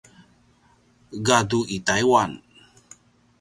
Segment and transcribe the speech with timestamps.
[1.25, 2.31] gadu i Taiwan